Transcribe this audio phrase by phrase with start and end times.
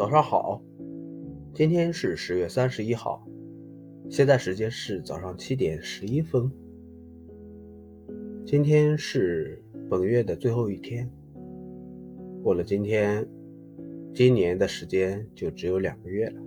[0.00, 0.62] 早上好，
[1.52, 3.22] 今天是十月三十一号，
[4.08, 6.50] 现在时间是早上七点十一分。
[8.46, 11.06] 今天是本月的最后一天，
[12.42, 13.28] 过了今天，
[14.14, 16.42] 今年的时间就只有两个月了。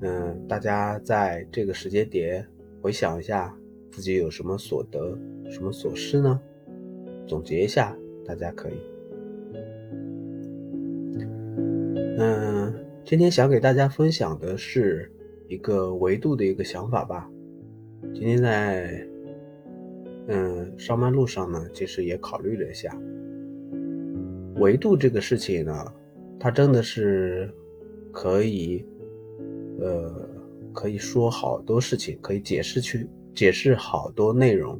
[0.00, 2.48] 嗯，大家在这个时间点
[2.80, 3.54] 回想一下
[3.90, 5.18] 自己有什么所得、
[5.50, 6.40] 什么所失呢？
[7.26, 7.94] 总结一下，
[8.24, 8.91] 大家可以。
[12.18, 12.72] 嗯，
[13.04, 15.10] 今天想给大家分享的是
[15.48, 17.28] 一个维度的一个想法吧。
[18.12, 19.06] 今天在
[20.28, 22.94] 嗯上班路上呢，其实也考虑了一下
[24.56, 25.92] 维度这个事情呢，
[26.38, 27.50] 它真的是
[28.12, 28.84] 可以
[29.80, 30.28] 呃
[30.74, 34.78] 可以说好多事情，可以解释去解释好多内容。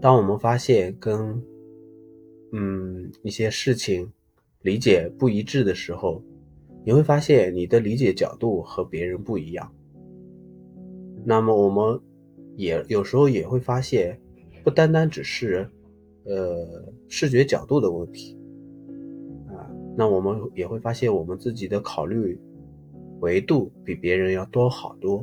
[0.00, 1.42] 当我们发现跟
[2.52, 4.08] 嗯一些事情。
[4.64, 6.22] 理解不一致的时候，
[6.86, 9.70] 你会发现你的理解角度和别人不一样。
[11.22, 12.00] 那么我们
[12.56, 14.18] 也有时候也会发现，
[14.62, 15.68] 不单单只是
[16.24, 18.38] 呃视觉角度的问题
[19.48, 22.40] 啊，那我们也会发现我们自己的考虑
[23.20, 25.22] 维度比别人要多好多。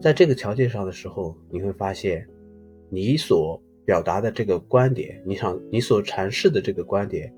[0.00, 2.26] 在这个条件上的时候，你会发现
[2.88, 7.30] 你所表达的这个观点，你想你所阐释的这个观点。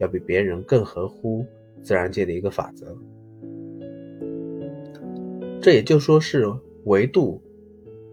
[0.00, 1.44] 要比别人更合乎
[1.82, 2.96] 自然界的一个法则，
[5.60, 6.46] 这也就说是
[6.84, 7.42] 维度，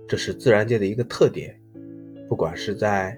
[0.08, 1.56] 这是自然界的一个特点。
[2.28, 3.16] 不管是在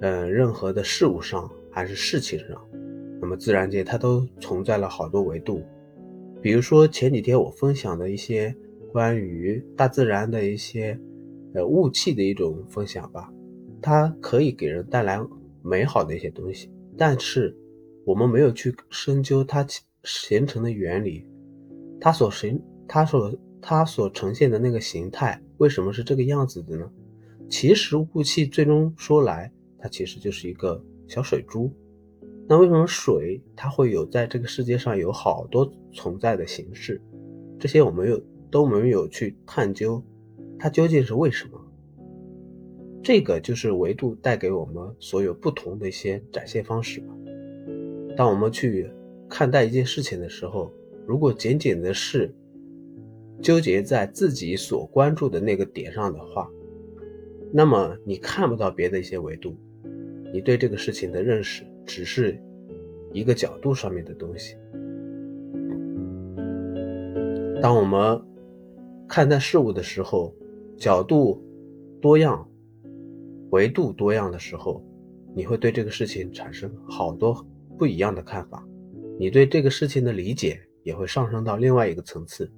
[0.00, 2.60] 嗯任何的事物上还是事情上，
[3.20, 5.62] 那么自然界它都存在了好多维度。
[6.42, 8.54] 比如说前几天我分享的一些
[8.92, 10.98] 关于大自然的一些
[11.54, 13.32] 呃雾气的一种分享吧，
[13.80, 15.20] 它可以给人带来
[15.62, 17.56] 美好的一些东西，但是。
[18.04, 19.66] 我们没有去深究它
[20.02, 21.26] 形成的原理，
[22.00, 26.90] 它所形、它所、它所呈现的那个形态为什么是这个样子的呢？
[27.48, 31.70] 其实雾气最终说来，它其实就是一个小水珠。
[32.46, 37.00] 那为什么水它会有在这个世界上有好多存在的形式？
[37.58, 40.02] 这些我们有都没有去探究，
[40.58, 41.58] 它究竟是为什么？
[43.02, 47.14] 这个就是维度带给我们所有不同的一些展现方式吧。
[48.16, 48.90] 当我们去
[49.28, 50.72] 看待一件事情的时候，
[51.06, 52.32] 如果仅仅的是
[53.42, 56.48] 纠结在自己所关注的那个点上的话，
[57.52, 59.56] 那么你看不到别的一些维度，
[60.32, 62.40] 你对这个事情的认识只是
[63.12, 64.56] 一个角度上面的东西。
[67.60, 68.20] 当我们
[69.08, 70.34] 看待事物的时候，
[70.76, 71.42] 角度
[72.00, 72.48] 多样、
[73.50, 74.84] 维度多样的时候，
[75.34, 77.44] 你会对这个事情产生好多。
[77.76, 78.64] 不一样的看法，
[79.18, 82.50] 你对这个事情的理解也会上升到另外一个层次。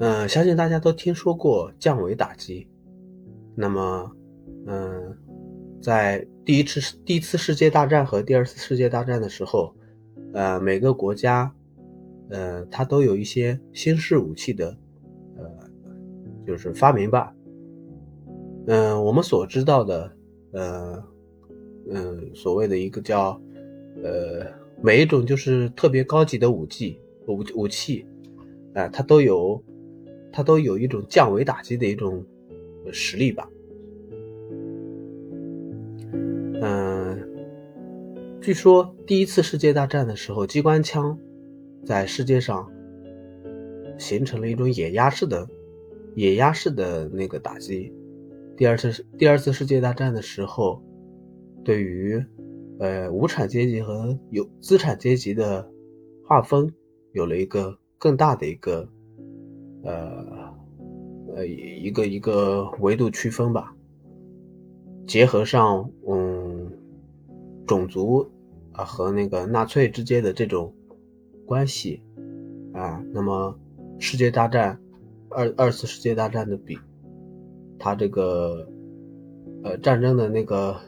[0.00, 2.68] 嗯，相信大家都听说过降维打击。
[3.54, 4.10] 那么，
[4.66, 5.16] 嗯，
[5.80, 9.74] 在第一次第一次世界大战和第二次世界大战的时候，
[10.32, 11.54] 呃，每个国家，
[12.30, 14.76] 呃，它都有一些新式武器的，
[15.36, 15.44] 呃，
[16.46, 17.32] 就是发明吧。
[18.66, 20.12] 嗯，我们所知道的，
[20.52, 21.13] 呃。
[21.90, 23.38] 嗯，所谓的一个叫，
[24.02, 24.46] 呃，
[24.82, 28.06] 每一种就是特别高级的武器武武器，
[28.72, 29.62] 啊，它都有，
[30.32, 32.24] 它都有一种降维打击的一种
[32.90, 33.46] 实力吧。
[36.62, 37.28] 嗯，
[38.40, 41.18] 据说第一次世界大战的时候，机关枪
[41.84, 42.66] 在世界上
[43.98, 45.46] 形成了一种野鸭式的
[46.14, 47.92] 野鸭式的那个打击。
[48.56, 50.82] 第二次第二次世界大战的时候。
[51.64, 52.22] 对于，
[52.78, 55.66] 呃，无产阶级和有资产阶级的
[56.26, 56.70] 划分，
[57.12, 58.86] 有了一个更大的一个，
[59.82, 60.54] 呃，
[61.34, 63.74] 呃，一个一个维度区分吧。
[65.06, 66.70] 结合上，嗯，
[67.66, 68.30] 种族
[68.72, 70.74] 啊和那个纳粹之间的这种
[71.46, 72.02] 关系
[72.74, 73.58] 啊，那么
[73.98, 74.78] 世界大战，
[75.30, 76.78] 二二次世界大战的比，
[77.78, 78.68] 它这个，
[79.62, 80.78] 呃，战争的那个。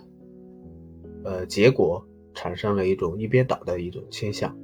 [1.27, 4.57] 呃，结果产生了一种一边倒的一种倾向。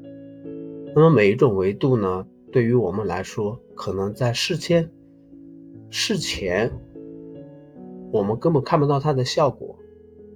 [0.94, 4.88] 那么每一种维度呢，对于我们来说，可能在事前、
[5.90, 6.70] 事前，
[8.12, 9.76] 我们根本看不到它的效果。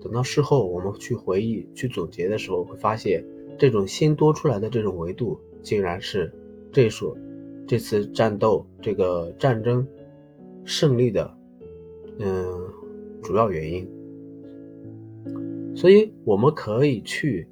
[0.03, 3.25] 等到事后，我们去回忆、去总结的时候，会发现
[3.57, 6.33] 这种新多出来的这种维度，竟然是
[6.73, 7.17] 这所
[7.69, 9.87] 这次战斗、这个战争
[10.65, 11.33] 胜利的
[12.19, 12.45] 嗯
[13.23, 13.89] 主要原因。
[15.77, 17.47] 所以我们可以去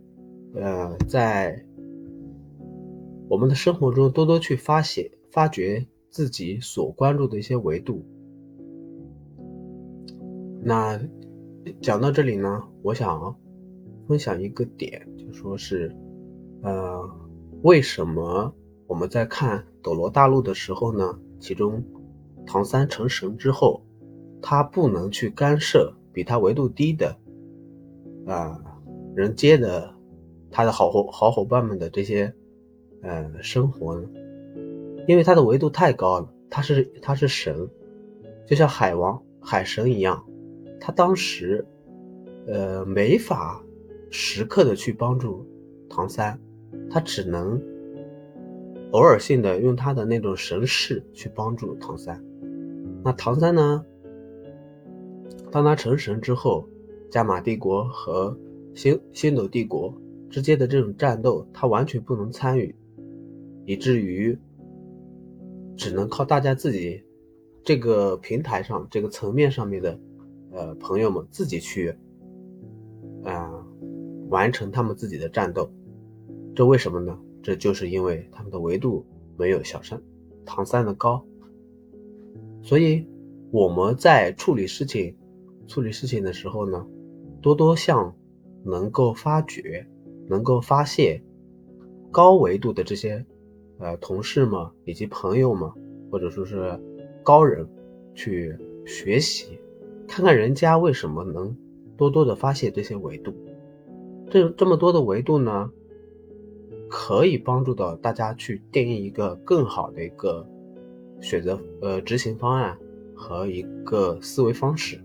[0.54, 1.62] 呃，在
[3.28, 8.02] 我们的生活中多多去发现、发掘自己所关注的一些维度。
[10.62, 10.98] 那
[11.82, 13.36] 讲到这里呢，我想
[14.08, 15.94] 分享一个点，就说是，
[16.62, 17.10] 呃，
[17.62, 18.54] 为什么
[18.86, 21.18] 我们在看《斗罗大陆》的时候呢？
[21.40, 21.84] 其中，
[22.46, 23.82] 唐三成神之后，
[24.40, 27.14] 他不能去干涉比他维度低的，
[28.26, 28.60] 啊，
[29.14, 29.94] 人接的
[30.50, 32.32] 他的好伙好伙伴们的这些，
[33.02, 34.08] 呃，生活呢？
[35.06, 37.68] 因为他的维度太高了，他是他是神，
[38.46, 40.24] 就像海王海神一样。
[40.80, 41.66] 他当时，
[42.46, 43.62] 呃，没法
[44.10, 45.46] 时刻的去帮助
[45.88, 46.38] 唐三，
[46.90, 47.60] 他只能
[48.92, 52.24] 偶尔性的用他的那种神识去帮助唐三。
[53.02, 53.84] 那唐三呢？
[55.50, 56.68] 当他成神之后，
[57.10, 58.36] 加玛帝国和
[58.74, 59.94] 星星斗帝国
[60.30, 62.74] 之间的这种战斗，他完全不能参与，
[63.66, 64.38] 以至于
[65.76, 67.02] 只能靠大家自己
[67.62, 69.98] 这个平台上、这个层面上面的。
[70.56, 71.92] 呃，朋友们自己去，
[73.24, 73.50] 啊，
[74.28, 75.68] 完成他们自己的战斗，
[76.54, 77.18] 这为什么呢？
[77.42, 79.04] 这就是因为他们的维度
[79.36, 80.00] 没有小山
[80.44, 81.26] 唐三的高，
[82.62, 83.04] 所以
[83.50, 85.16] 我们在处理事情、
[85.66, 86.86] 处理事情的时候呢，
[87.40, 88.14] 多多向
[88.64, 89.86] 能够发掘、
[90.28, 91.22] 能够发现
[92.10, 93.24] 高维度的这些
[93.78, 95.70] 呃同事们以及朋友们，
[96.10, 96.80] 或者说是
[97.22, 97.66] 高人
[98.14, 98.56] 去
[98.86, 99.58] 学习。
[100.06, 101.56] 看看人家为什么能
[101.96, 103.32] 多多的发现这些维度，
[104.30, 105.70] 这这么多的维度呢，
[106.90, 110.46] 可以帮助到大家去定义一个更好的一个
[111.20, 112.78] 选择呃执行方案
[113.14, 115.00] 和一个思维方式。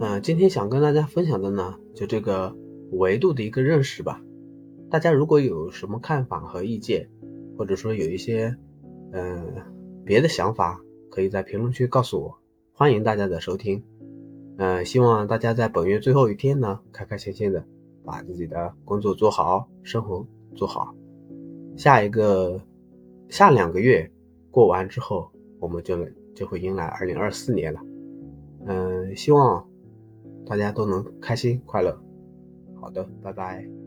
[0.00, 2.56] 嗯，今天想跟大家分享的呢，就这个
[2.92, 4.22] 维度的一个认识吧。
[4.90, 7.08] 大家如果有什么看法和意见，
[7.56, 8.56] 或者说有一些
[9.12, 9.54] 嗯
[10.04, 10.80] 别的想法。
[11.10, 12.38] 可以在评论区告诉我，
[12.74, 13.82] 欢迎大家的收听。
[14.58, 17.64] 嗯，希望大家在本月最后一天呢，开开心心的
[18.04, 20.24] 把自己的工作做好，生活
[20.54, 20.94] 做好。
[21.76, 22.60] 下一个
[23.28, 24.08] 下两个月
[24.50, 25.28] 过完之后，
[25.58, 26.06] 我们就
[26.36, 27.80] 就会迎来二零二四年了。
[28.66, 29.66] 嗯，希望
[30.48, 31.96] 大家都能开心快乐。
[32.80, 33.77] 好的，拜拜。